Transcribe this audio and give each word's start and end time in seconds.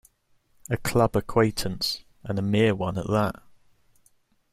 A 0.67 0.77
club 0.77 1.15
acquaintance, 1.15 2.05
and 2.23 2.39
a 2.39 2.41
mere 2.41 2.73
one 2.73 2.97
at 2.97 3.05
that. 3.05 3.35